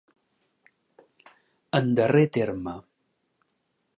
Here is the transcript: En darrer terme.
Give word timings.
En 1.79 1.93
darrer 2.01 2.25
terme. 2.39 2.73